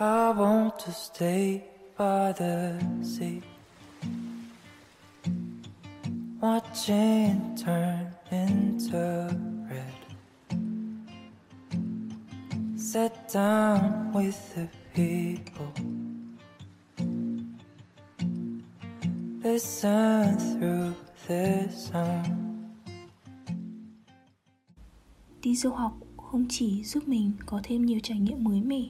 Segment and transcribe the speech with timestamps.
[0.00, 1.62] I want to stay
[1.96, 3.40] by the sea.
[6.40, 9.30] Watching turn into
[9.70, 10.02] red.
[12.76, 15.72] Sit down with the people.
[19.44, 20.94] Listen through
[21.28, 22.24] their song
[25.42, 28.82] Đi du học không chỉ giúp mình có thêm nhiều trải nghiệm mới mẻ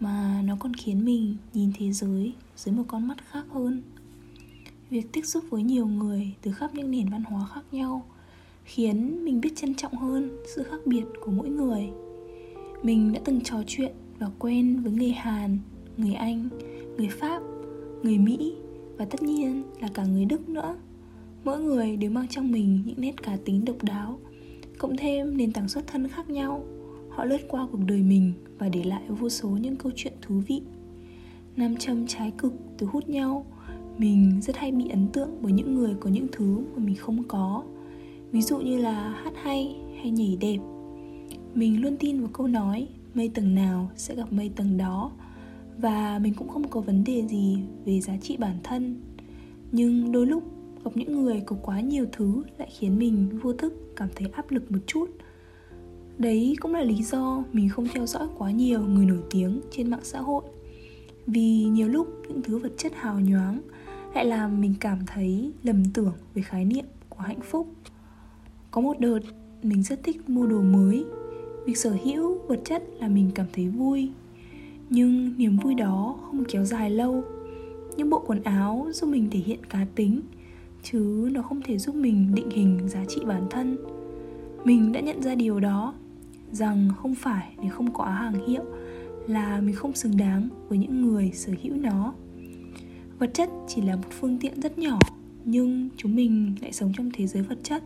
[0.00, 3.82] mà nó còn khiến mình nhìn thế giới dưới một con mắt khác hơn.
[4.90, 8.04] Việc tiếp xúc với nhiều người từ khắp những nền văn hóa khác nhau
[8.64, 11.88] khiến mình biết trân trọng hơn sự khác biệt của mỗi người.
[12.82, 15.58] Mình đã từng trò chuyện và quen với người hàn,
[15.96, 16.48] người anh,
[16.96, 17.42] người pháp,
[18.02, 18.54] người mỹ
[18.96, 20.76] và tất nhiên là cả người đức nữa.
[21.44, 24.18] Mỗi người đều mang trong mình những nét cá tính độc đáo,
[24.78, 26.64] cộng thêm nền tảng xuất thân khác nhau
[27.20, 30.42] họ lướt qua cuộc đời mình và để lại vô số những câu chuyện thú
[30.48, 30.62] vị.
[31.56, 33.46] Nam châm trái cực từ hút nhau.
[33.98, 37.22] Mình rất hay bị ấn tượng bởi những người có những thứ mà mình không
[37.28, 37.62] có.
[38.32, 40.58] Ví dụ như là hát hay hay nhảy đẹp.
[41.54, 45.12] Mình luôn tin vào câu nói, mây tầng nào sẽ gặp mây tầng đó.
[45.78, 49.00] Và mình cũng không có vấn đề gì về giá trị bản thân.
[49.72, 50.42] Nhưng đôi lúc
[50.84, 54.50] gặp những người có quá nhiều thứ lại khiến mình vô thức cảm thấy áp
[54.50, 55.10] lực một chút
[56.20, 59.90] đấy cũng là lý do mình không theo dõi quá nhiều người nổi tiếng trên
[59.90, 60.42] mạng xã hội.
[61.26, 63.60] Vì nhiều lúc những thứ vật chất hào nhoáng
[64.14, 67.68] lại làm mình cảm thấy lầm tưởng về khái niệm của hạnh phúc.
[68.70, 69.18] Có một đợt,
[69.62, 71.04] mình rất thích mua đồ mới.
[71.66, 74.10] Việc sở hữu vật chất là mình cảm thấy vui.
[74.90, 77.24] Nhưng niềm vui đó không kéo dài lâu.
[77.96, 80.20] Những bộ quần áo giúp mình thể hiện cá tính,
[80.82, 83.76] chứ nó không thể giúp mình định hình giá trị bản thân.
[84.64, 85.94] Mình đã nhận ra điều đó
[86.52, 88.62] rằng không phải để không có hàng hiệu,
[89.26, 92.14] là mình không xứng đáng với những người sở hữu nó.
[93.18, 94.98] Vật chất chỉ là một phương tiện rất nhỏ,
[95.44, 97.82] nhưng chúng mình lại sống trong thế giới vật chất.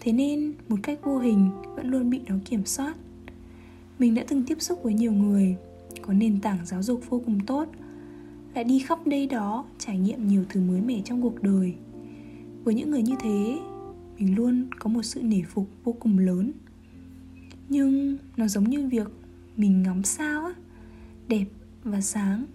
[0.00, 2.94] Thế nên một cách vô hình vẫn luôn bị nó kiểm soát.
[3.98, 5.56] Mình đã từng tiếp xúc với nhiều người,
[6.02, 7.68] có nền tảng giáo dục vô cùng tốt,
[8.54, 11.74] lại đi khắp đây đó trải nghiệm nhiều thứ mới mẻ trong cuộc đời.
[12.64, 13.58] Với những người như thế,
[14.18, 16.52] mình luôn có một sự nể phục vô cùng lớn
[17.68, 19.08] nhưng nó giống như việc
[19.56, 20.52] mình ngắm sao á.
[21.28, 21.46] Đẹp
[21.84, 22.46] và sáng,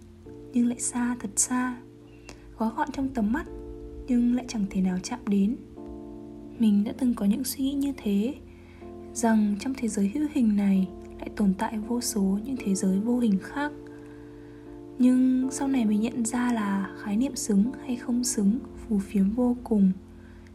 [0.53, 1.77] nhưng lại xa thật xa.
[2.57, 3.45] Gói gọn trong tầm mắt,
[4.07, 5.55] nhưng lại chẳng thể nào chạm đến.
[6.59, 8.35] Mình đã từng có những suy nghĩ như thế,
[9.13, 10.87] rằng trong thế giới hữu hình này
[11.19, 13.71] lại tồn tại vô số những thế giới vô hình khác.
[14.99, 19.29] Nhưng sau này mình nhận ra là khái niệm xứng hay không xứng phù phiếm
[19.29, 19.91] vô cùng.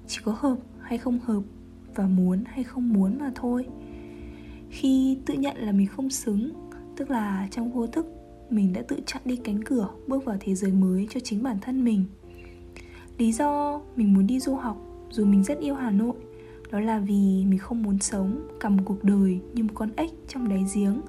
[0.06, 1.43] Chỉ có hợp hay không hợp
[1.94, 3.66] và muốn hay không muốn mà thôi
[4.74, 6.52] khi tự nhận là mình không xứng,
[6.96, 8.06] tức là trong vô thức,
[8.50, 11.56] mình đã tự chặn đi cánh cửa, bước vào thế giới mới cho chính bản
[11.60, 12.04] thân mình.
[13.18, 14.76] Lý do mình muốn đi du học,
[15.10, 16.14] dù mình rất yêu hà nội,
[16.70, 20.10] đó là vì mình không muốn sống cả một cuộc đời như một con ếch
[20.28, 21.00] trong đáy giếng.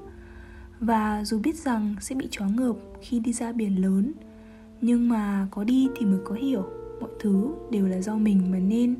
[0.80, 4.12] Và dù biết rằng sẽ bị chó ngợp khi đi ra biển lớn,
[4.82, 6.64] nhưng mà có đi thì mới có hiểu,
[7.02, 8.96] mọi thứ đều là do mình mà nên.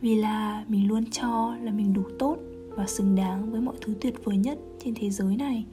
[0.00, 2.38] Vì là mình luôn cho là mình đủ tốt
[2.80, 5.64] và xứng đáng với mọi thứ tuyệt vời nhất trên thế giới này.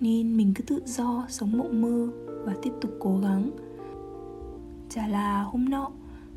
[0.00, 2.08] Nên mình cứ tự do sống mộng mơ
[2.44, 3.50] và tiếp tục cố gắng.
[4.90, 5.90] Chả là hôm nọ,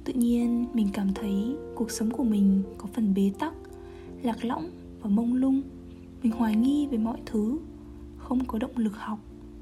[0.03, 3.53] tự nhiên mình cảm thấy cuộc sống của mình có phần bế tắc,
[4.23, 4.69] lạc lõng
[5.01, 5.61] và mông lung.
[6.23, 7.59] Mình hoài nghi về mọi thứ,
[8.17, 9.19] không có động lực học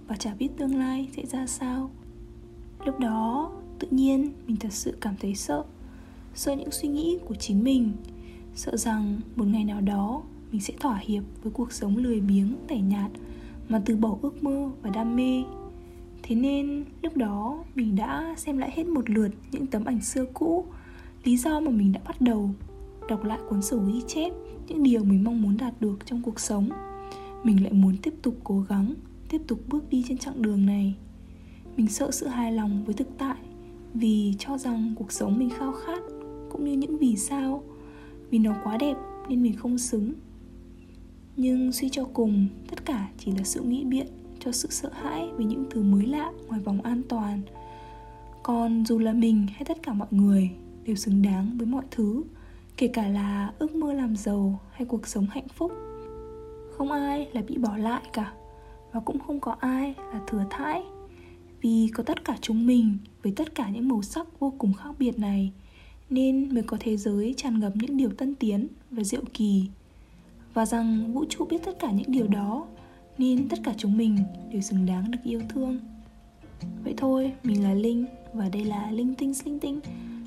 [0.07, 1.89] và chả biết tương lai sẽ ra sao.
[2.85, 5.63] Lúc đó, tự nhiên mình thật sự cảm thấy sợ
[6.35, 7.91] sợ những suy nghĩ của chính mình,
[8.56, 10.23] sợ rằng một ngày nào đó
[10.53, 13.11] mình sẽ thỏa hiệp với cuộc sống lười biếng, tẻ nhạt
[13.69, 15.44] mà từ bỏ ước mơ và đam mê.
[16.23, 20.25] Thế nên, lúc đó mình đã xem lại hết một lượt những tấm ảnh xưa
[20.33, 20.65] cũ,
[21.23, 22.50] lý do mà mình đã bắt đầu
[23.09, 24.33] đọc lại cuốn sổ ghi chép,
[24.67, 26.69] những điều mình mong muốn đạt được trong cuộc sống.
[27.44, 28.94] Mình lại muốn tiếp tục cố gắng,
[29.29, 30.95] tiếp tục bước đi trên chặng đường này.
[31.77, 33.38] Mình sợ sự hài lòng với thực tại,
[33.94, 36.03] vì cho rằng cuộc sống mình khao khát
[36.49, 37.63] cũng như những vì sao.
[38.29, 38.95] Vì nó quá đẹp
[39.29, 40.13] nên mình không xứng
[41.35, 44.07] nhưng suy cho cùng, tất cả chỉ là sự nghĩ biện
[44.39, 47.41] cho sự sợ hãi về những thứ mới lạ ngoài vòng an toàn.
[48.44, 50.50] Còn dù là mình hay tất cả mọi người
[50.83, 52.24] đều xứng đáng với mọi thứ,
[52.77, 55.71] kể cả là ước mơ làm giàu hay cuộc sống hạnh phúc,
[56.77, 58.33] không ai là bị bỏ lại cả
[58.91, 60.83] và cũng không có ai là thừa thãi.
[61.62, 64.89] Vì có tất cả chúng mình, với tất cả những màu sắc vô cùng khác
[65.00, 65.51] biệt này,
[66.09, 69.65] nên mới có thế giới tràn ngập những điều tân tiến và diệu kỳ
[70.53, 72.67] và rằng vũ trụ biết tất cả những điều đó,
[73.17, 74.17] nên tất cả chúng mình
[74.51, 75.79] đều xứng đáng được yêu thương.
[76.83, 79.79] Vậy thôi, mình là linh và đây là linh tinh linh tinh.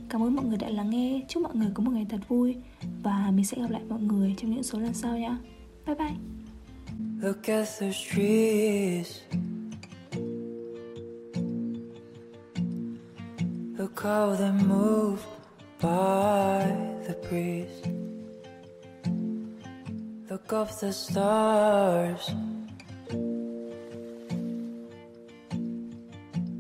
[0.09, 1.21] Cảm ơn mọi người đã lắng nghe.
[1.29, 2.57] Chúc mọi người có một ngày thật vui
[3.03, 5.37] và mình sẽ gặp lại mọi người trong những số lần sau nhé
[5.87, 6.15] bye bye.
[7.21, 9.21] Look at those trees.
[13.79, 15.23] Look how they move
[15.83, 16.67] by
[17.07, 17.96] the breeze.
[20.37, 22.31] Look up the stars.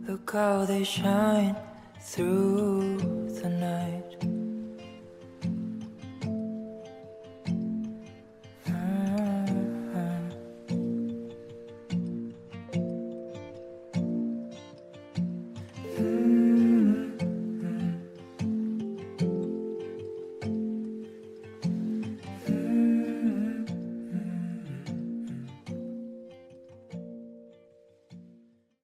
[0.08, 1.55] Look how they shine
[2.00, 2.96] through
[3.38, 3.95] the night